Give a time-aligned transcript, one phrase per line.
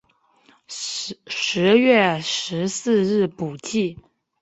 [0.67, 1.13] 十
[1.77, 3.99] 月十四日补记。